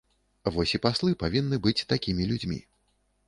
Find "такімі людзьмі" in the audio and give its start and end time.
1.93-2.57